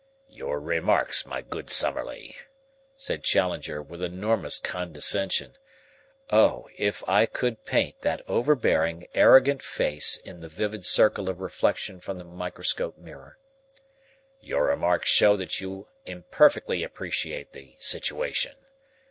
[0.29, 2.35] "Your remarks, my good Summerlee,"
[2.95, 5.59] said Challenger with enormous condescension
[6.31, 11.39] (oh, if I could paint that over bearing, arrogant face in the vivid circle of
[11.39, 13.37] reflection from the microscope mirror!)
[14.39, 18.55] "your remarks show that you imperfectly appreciate the situation.